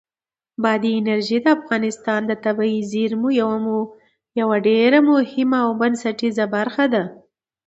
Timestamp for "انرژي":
0.99-1.37